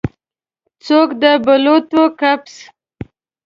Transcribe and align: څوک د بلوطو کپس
څوک 0.85 1.09
د 1.21 1.23
بلوطو 1.45 2.03
کپس 2.19 2.55